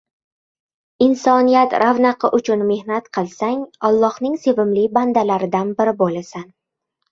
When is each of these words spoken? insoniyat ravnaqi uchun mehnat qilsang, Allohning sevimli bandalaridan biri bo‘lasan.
insoniyat 1.07 1.75
ravnaqi 1.83 2.31
uchun 2.37 2.65
mehnat 2.71 3.11
qilsang, 3.19 3.61
Allohning 3.91 4.41
sevimli 4.49 4.89
bandalaridan 4.99 5.73
biri 5.79 5.97
bo‘lasan. 6.05 6.53